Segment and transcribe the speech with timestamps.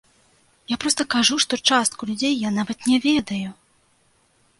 [0.71, 3.49] Я проста кажу, што частку людзей я нават не ведаю!